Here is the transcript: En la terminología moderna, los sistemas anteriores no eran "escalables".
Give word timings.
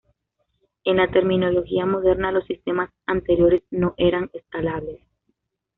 En 0.83 0.97
la 0.97 1.11
terminología 1.11 1.85
moderna, 1.85 2.31
los 2.31 2.47
sistemas 2.47 2.89
anteriores 3.05 3.61
no 3.69 3.93
eran 3.97 4.31
"escalables". 4.33 4.99